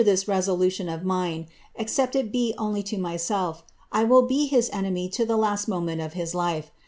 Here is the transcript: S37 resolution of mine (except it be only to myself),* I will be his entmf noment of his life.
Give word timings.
S37 0.03 0.27
resolution 0.27 0.89
of 0.89 1.03
mine 1.05 1.45
(except 1.75 2.15
it 2.15 2.31
be 2.31 2.55
only 2.57 2.81
to 2.81 2.97
myself),* 2.97 3.61
I 3.91 4.03
will 4.03 4.23
be 4.23 4.47
his 4.47 4.67
entmf 4.71 5.67
noment 5.67 6.03
of 6.03 6.13
his 6.13 6.33
life. 6.33 6.71